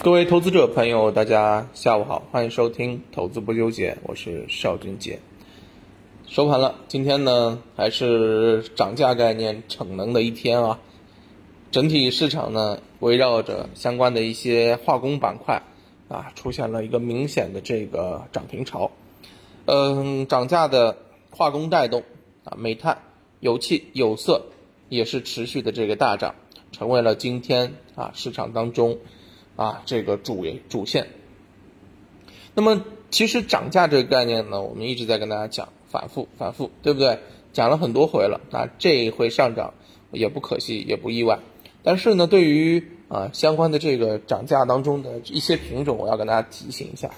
[0.00, 5.20] 各位投资者朋友，大家下午好，欢迎收听《投资不纠结》，我是邵军杰。
[6.26, 10.80] 收盘了，今天呢还是涨价概念逞能的一天啊。
[11.70, 15.62] 整体市场呢围绕着相关的一些化工板块
[16.08, 18.90] 啊，出现了一个明显的这个涨停潮。
[19.66, 20.96] 嗯，涨价的
[21.30, 22.02] 化工带动
[22.42, 22.98] 啊，煤炭、
[23.38, 24.46] 油气、有色
[24.88, 26.34] 也是持续的这个大涨，
[26.72, 28.98] 成为了今天啊市场当中。
[29.56, 31.08] 啊，这个主主线。
[32.54, 37.18] 那么，其实涨价这个概念呢，我们一直在跟大家讲，反复反复，对不对？
[37.54, 38.40] 讲了很多回了。
[38.50, 39.72] 那这一回上涨
[40.10, 41.38] 也不可惜，也不意外。
[41.82, 47.10] 但是呢，对于啊相关的这个涨价当中的一些品种，我要跟大家提醒一下，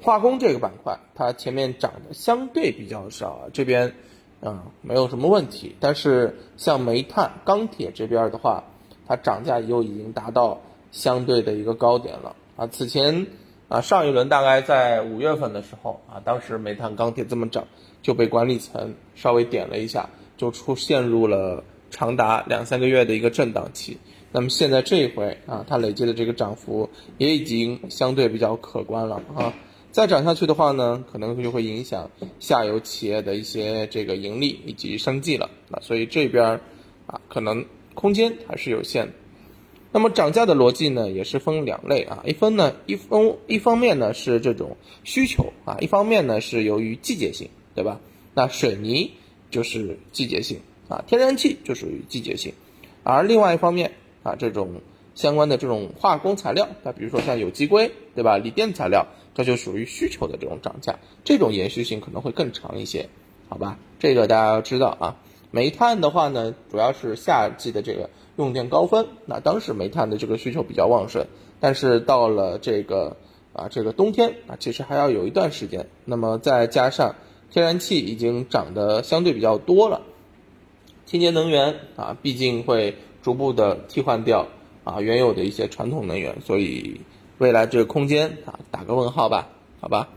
[0.00, 3.94] 化工这个板块，它前面涨的相对比较少，这边
[4.40, 5.74] 啊没有什么问题。
[5.80, 8.64] 但是像煤炭、钢铁这边的话，
[9.06, 10.60] 它涨价又已经达到。
[10.92, 12.66] 相对的一个高点了啊！
[12.66, 13.26] 此前
[13.68, 17.68] 啊，上一轮大概在五月份的时候啊，当时煤炭、钢铁这么涨，
[18.02, 23.98] 就被管理层稍微点了一下，就出陷入了长达两三个月的一个震荡期。
[24.32, 29.54] 那么现在这一回啊，它累计的这个涨幅也已经相对比较可观了啊！
[29.92, 35.78] 再涨下去的话呢，可能就会影响下游企业的一些这个盈利以及生计了啊！
[35.82, 36.60] 所以这边
[37.06, 39.12] 啊，可能空间还是有限。
[39.92, 48.00] 那么涨价的逻辑呢，也是分两类啊，一分呢，一分一方面呢是这种需求啊，一方面呢是由于季节性，对吧？
[48.34, 49.10] 那水泥
[49.50, 52.52] 就是季节性啊，天然气就属于季节性，
[53.02, 54.80] 而另外一方面啊，这种
[55.16, 58.38] 相关的这种化工材料，那比如说像有机硅，对吧？
[58.38, 63.08] 锂电材料，这就属于需求的这种涨价，这种延续性可能会更长一些，
[63.48, 63.76] 好吧？
[63.98, 65.16] 这个大家要知道啊。
[65.50, 68.08] 煤炭的话呢，主要是夏季的这个
[68.40, 71.26] 用电高峰，那当时煤炭的这个需求比较旺盛，
[71.60, 73.16] 但是到了这个
[73.52, 75.88] 啊这个冬天啊，其实还要有一段时间。
[76.04, 77.14] 那么再加上
[77.50, 80.02] 天然气已经涨得相对比较多了，
[81.06, 84.48] 清洁能源啊，毕竟会逐步的替换掉
[84.84, 87.00] 啊原有的一些传统能源，所以
[87.38, 89.48] 未来这个空间啊打个问号吧，
[89.80, 90.08] 好吧。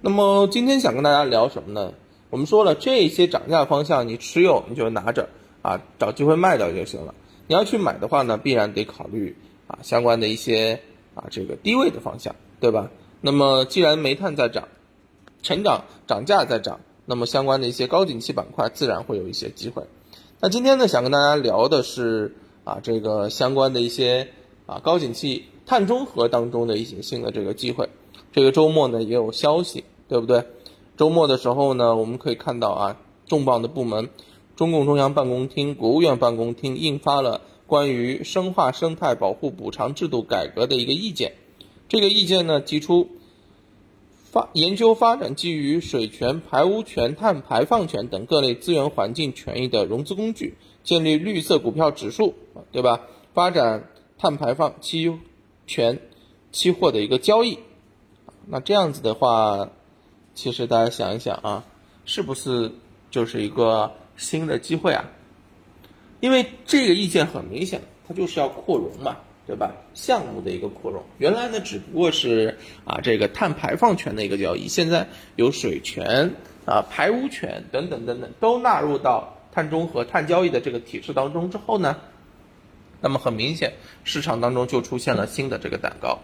[0.00, 1.94] 那么今天想跟大家聊什么呢？
[2.30, 5.28] 我们说了，这些涨价方向你持有你就拿着
[5.60, 7.14] 啊，找机会卖掉就行了。
[7.52, 9.36] 你要去买的话呢，必然得考虑
[9.66, 10.80] 啊相关的一些
[11.14, 12.90] 啊这个低位的方向，对吧？
[13.20, 14.68] 那么既然煤炭在涨，
[15.42, 19.82] 成长涨价在涨，那么相关的一些高景气板块自然会有一些机会。
[20.40, 24.28] 那今天呢，想跟大家聊的是啊这个相关的一些
[24.64, 27.90] 啊高景气碳中和当中的一些新的这个机会。
[28.32, 30.46] 这个周末呢也有消息，对不对？
[30.96, 32.96] 周末的时候呢，我们可以看到啊，
[33.26, 34.08] 重磅的部门，
[34.56, 41.34] 中共中央办公厅、国务院办公厅印发了关于深化生态保护补偿制度改革的一个意见。
[41.88, 43.08] 这个意见呢，提出
[44.30, 52.34] 发研究发展基于水权、排污权、碳排放权等各类资源环境权益的融资工具，建立绿色股票指数，
[52.72, 53.00] 对吧？
[53.34, 53.88] 发展
[54.18, 55.12] 碳排放期
[55.66, 56.00] 权
[56.50, 57.58] 期货的一个交易。
[58.46, 59.70] 那这样子的话。
[60.34, 61.64] 其实大家想一想啊，
[62.06, 62.72] 是不是
[63.10, 65.04] 就是一个新的机会啊？
[66.20, 69.72] 因为这个意见很明显，它就是要扩容嘛，对吧？
[69.94, 76.32] 项目的一个扩容，原来呢只不过是啊这个碳排放权的一个交易，现在有水权
[76.64, 81.96] 啊、排污权等等等等都纳入到碳中和、碳交易的这个体制当中之后呢，
[83.00, 83.72] 那么很明显
[84.04, 86.18] 市场当中就出现了新的这个蛋糕。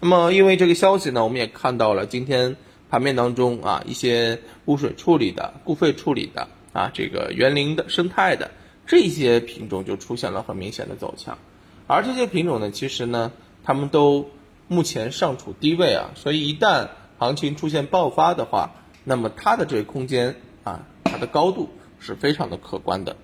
[0.00, 2.56] 那么因为这个消息呢，我们也看到了今天。
[2.90, 8.50] 盘面当中啊，一些污水处理的、固废处理的啊，这个园林的、生态的
[8.86, 11.38] 这些品种就出现了很明显的走强，
[11.86, 13.32] 而这些品种呢，其实呢，
[13.64, 14.30] 它们都
[14.68, 16.88] 目前尚处低位啊，所以一旦
[17.18, 18.72] 行情出现爆发的话，
[19.04, 21.68] 那么它的这个空间啊，它的高度
[21.98, 23.16] 是非常的可观的。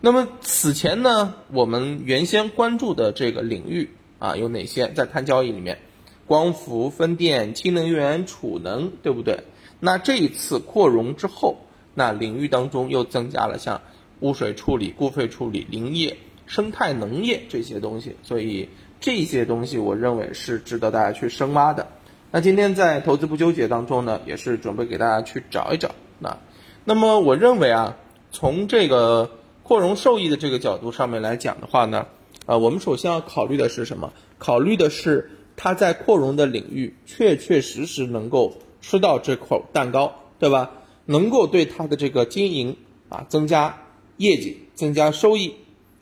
[0.00, 5.78] 那么此前呢，我们原先关注的这个领域啊，有哪些在碳交易里面？
[6.26, 9.44] 光伏、风电、氢能源、储能，对不对？
[9.78, 11.58] 那这一次扩容之后，
[11.94, 13.80] 那领域当中又增加了像
[14.20, 18.68] 污水处理、固废处理、林业、生态农业这些东西，所以
[19.00, 21.86] 这些东西我认为是值得大家去深挖的。
[22.30, 25.94] 那今天在投资不纠结当中呢，也是准备给大家去找一找。
[26.18, 26.38] 那，
[26.84, 27.96] 那么我认为啊，
[28.32, 29.30] 从这个
[29.62, 32.06] 扩容受益的这个角度上面来讲的话呢，
[32.46, 34.12] 啊，我们首先要考虑的是什么？
[34.38, 35.30] 考虑的是。
[35.56, 40.72] 它在扩容的领域确确实实能够吃到这口蛋糕，对吧？
[41.06, 42.76] 能够对它的这个经营
[43.08, 43.82] 啊增加
[44.16, 45.54] 业绩、增加收益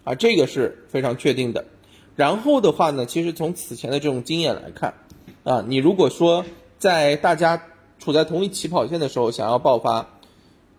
[0.05, 1.65] 啊，这个是非常确定的。
[2.15, 4.95] 然后的话呢，其实从此前的这种经验来看，
[5.45, 6.45] 啊，你如果说
[6.79, 7.63] 在大家
[7.99, 10.09] 处在同一起跑线的时候，想要爆发，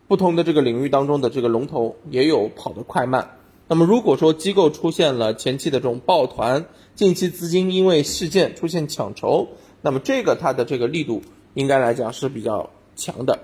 [0.07, 3.37] 不同的这个领域当中的这个龙头也有跑得快慢。
[3.67, 6.65] 那么如果说机构出现了前期的这种抱团，
[6.95, 9.47] 近期资金因为事件出现抢筹，
[9.81, 11.23] 那么这个它的这个力度
[11.55, 13.39] 应该来讲是比较强的，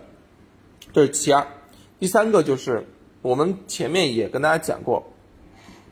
[0.93, 1.47] 这是其二。
[1.99, 2.87] 第三个就是
[3.21, 5.11] 我们前面也跟大家讲过，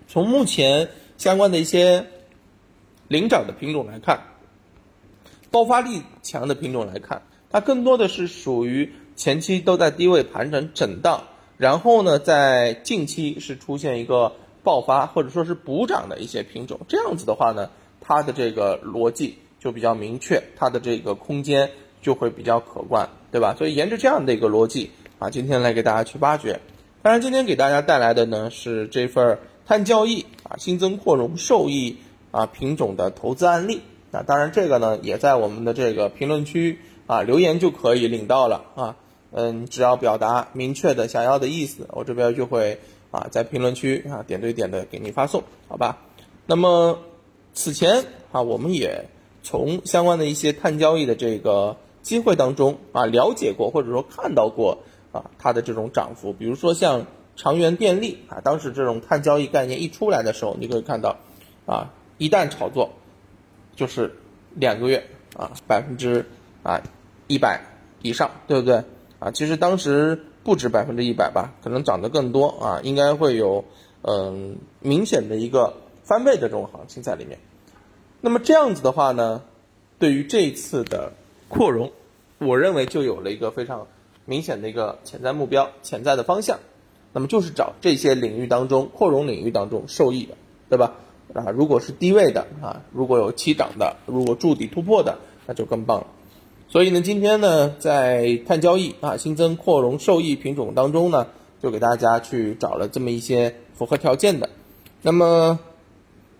[0.08, 2.08] 从目前相关的一些
[3.08, 4.22] 领涨的品种来看，
[5.52, 11.24] 爆发力强的品种来看，它更多的是属于前期都在低位盘整震荡。
[11.58, 14.34] 然后呢，在近期是出现一个
[14.64, 23.56] 爆发或者说是补涨的一些品种，这样子的话呢，它的这个逻辑就比较明确，它的这个空间就会比较可观，对吧？
[23.58, 26.60] 所以沿着这样的一个逻辑啊，今天来给大家去挖掘。
[27.02, 31.98] 当然，今天给大家带来的呢是这份碳交易啊新增扩容受益
[32.32, 33.82] 啊品种的投资案例。
[34.12, 38.96] 那当然，这个呢也在我们的这个评论区啊留言就可以领到了啊。
[39.32, 42.80] 嗯，只要表达明确的想要的意思，我这边就会
[43.12, 45.98] 啊在评论区啊点对点的给你发送，好吧？
[46.46, 47.00] 那么
[47.54, 49.10] 此前啊，我们也
[49.44, 51.76] 从相关的一些碳交易的这个
[52.08, 54.78] 机会当中啊了解过，或者说看到过
[55.12, 57.06] 啊它的这种涨幅，比如说像
[57.36, 61.18] 长源电力啊，当时这种碳交易概念一出来的时候，你可以看到
[61.66, 62.92] 啊一旦炒作
[63.76, 64.16] 就是
[64.56, 65.06] 两个月
[65.36, 66.26] 啊百分之
[66.64, 66.82] 啊
[67.28, 67.62] 一百
[68.02, 68.86] 以上，对不对？
[69.20, 73.66] 啊，其实当时不止百分之一百吧，可能涨得更多啊，应该会有
[74.02, 75.74] 嗯明显的一个
[76.04, 77.38] 翻倍的这种行情在里面。
[78.22, 79.44] 那么这样子的话呢，
[80.00, 81.12] 对于这一次的
[81.50, 81.92] 扩容，
[82.40, 83.88] 我认为就有了一个非常
[84.26, 86.60] 明显的一个潜在目标、潜在的方向。
[87.14, 90.36] 那么就是找这些领域当中扩容领域当中受益的，
[90.70, 90.96] 对吧？
[91.34, 96.08] 啊，如果是低位的啊，如果有起涨的，如果筑底突破的，那就更棒了。
[96.70, 101.28] 所以呢，今天呢，在碳交易啊新增扩容受益品种当中呢，
[101.62, 104.50] 就给大家去找了这么一些符合条件的。
[105.02, 105.60] 那么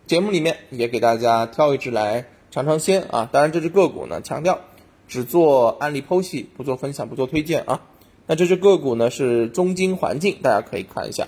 [0.06, 3.30] 节目里面也给大家挑一只来尝尝鲜啊。
[3.32, 4.60] 当然，这只个股呢，强调
[5.08, 7.82] 只做案例剖析，不做分享，不做推荐啊。
[8.26, 11.28] 那这只个股呢是中金环境，大家可以看一下，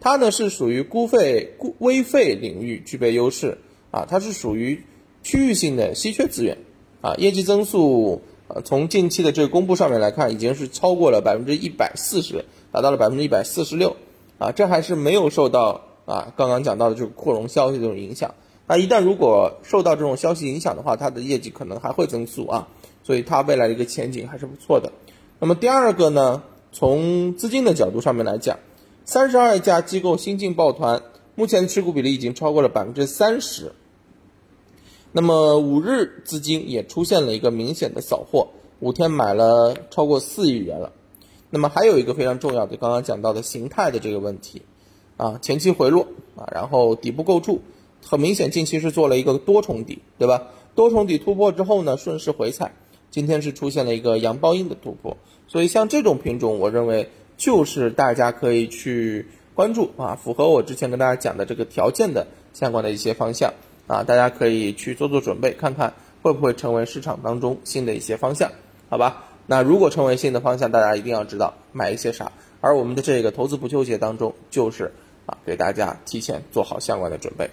[0.00, 3.58] 它呢是属于估费、估微费领域具备优势
[3.90, 4.84] 啊，它是属于
[5.22, 6.58] 区域性的稀缺资源
[7.00, 8.22] 啊，业绩增速。
[8.48, 13.96] 呃，从近期的这个公布上面来看，已经是超过了百分之一百四十，达到了百分之一百四十六，
[14.38, 18.36] 啊，这还是没有受到啊刚刚讲到的这个扩容消息这种影响。
[18.68, 22.68] 那一旦如果受到这种消息影响的话，它的业绩可能还会增速啊，
[23.06, 24.90] 所以它未来的一个前景还是不错的。
[25.38, 26.42] 那么第二个呢，
[26.72, 28.58] 从资金的角度上面来讲，
[29.04, 31.02] 三十二家机构新进抱团，
[31.36, 33.70] 目前持股比例已经超过了百分之三十。
[35.12, 38.48] 那么五日资金也出现了一个明显的扫货，
[38.80, 40.90] 五天买了超过四亿元了。
[41.48, 44.62] 那么还有一个非常重要的，刚刚讲到的形态的这个问题，
[45.16, 47.60] 啊，前期回落啊，然后底部构筑，
[48.04, 50.48] 很明显近期是做了一个多重底，对吧？
[50.74, 52.74] 多重底突破之后呢，顺势回踩，
[53.10, 55.16] 今天是出现了一个阳包阴的突破，
[55.48, 63.54] 所以像这种品种，我认为就是大家可以去关注啊，符合我之前跟大家讲的这个条件的相关的一些方向。
[63.88, 68.50] 啊，大家可以去做做准备，看看会不会成为市场当中新的一些方向，
[68.88, 69.26] 好吧？
[69.46, 72.32] 那如果成为新的方向，大家一定要知道买一些啥。
[72.60, 74.90] 而我们的这个投资不纠结当中，就是
[75.26, 77.48] 啊，给大家提前做好相关的准备。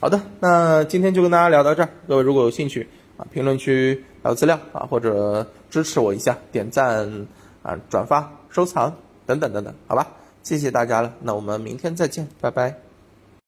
[0.00, 1.90] 好的，那今天就跟大家聊到这儿。
[2.08, 7.26] 各位如果有兴趣啊，评论区聊资料啊，或者支持我一下，点赞
[7.62, 8.90] 啊、转发、收藏
[9.26, 10.06] 等等等等，好吧？
[10.42, 12.87] 谢谢大家了，那我们明天再见，拜拜。